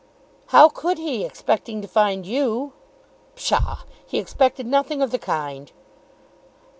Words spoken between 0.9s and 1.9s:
he, expecting to